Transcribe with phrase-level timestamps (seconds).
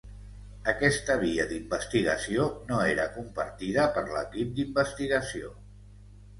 [0.71, 5.57] Aquesta via d'investigació no era compartida per l'equip d'investigació.